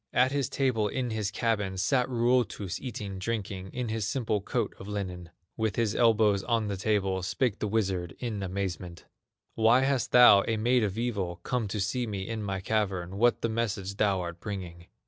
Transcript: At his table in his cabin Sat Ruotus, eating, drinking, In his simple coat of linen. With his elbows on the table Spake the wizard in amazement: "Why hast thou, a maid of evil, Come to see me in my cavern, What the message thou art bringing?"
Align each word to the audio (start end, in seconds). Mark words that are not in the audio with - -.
At 0.13 0.31
his 0.31 0.49
table 0.49 0.87
in 0.87 1.11
his 1.11 1.29
cabin 1.29 1.77
Sat 1.77 2.09
Ruotus, 2.09 2.79
eating, 2.81 3.19
drinking, 3.19 3.69
In 3.71 3.89
his 3.89 4.07
simple 4.07 4.41
coat 4.41 4.73
of 4.79 4.87
linen. 4.87 5.29
With 5.57 5.75
his 5.75 5.93
elbows 5.93 6.41
on 6.45 6.67
the 6.69 6.75
table 6.75 7.21
Spake 7.21 7.59
the 7.59 7.67
wizard 7.67 8.15
in 8.17 8.41
amazement: 8.41 9.05
"Why 9.53 9.81
hast 9.81 10.11
thou, 10.11 10.43
a 10.47 10.57
maid 10.57 10.83
of 10.83 10.97
evil, 10.97 11.35
Come 11.43 11.67
to 11.67 11.79
see 11.79 12.07
me 12.07 12.27
in 12.27 12.41
my 12.41 12.61
cavern, 12.61 13.19
What 13.19 13.41
the 13.43 13.49
message 13.49 13.97
thou 13.97 14.21
art 14.21 14.39
bringing?" 14.39 14.87